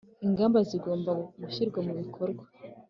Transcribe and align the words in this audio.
ingamba 0.25 0.59
zigomba 0.69 1.11
gushyirwa 1.41 1.79
mu 1.85 1.93
bikorwa 1.99 2.43